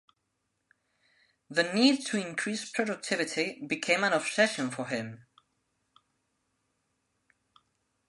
The 1.47 1.61
need 1.61 2.07
to 2.07 2.17
increase 2.17 2.67
productivity 2.67 3.63
became 3.67 4.03
an 4.03 4.13
obsession 4.13 4.71
for 4.71 4.85
him. 4.87 5.27